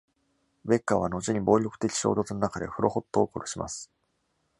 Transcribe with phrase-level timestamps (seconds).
[0.65, 3.91] ベッカーは、後に暴力的衝突の中で Hulohot を殺します。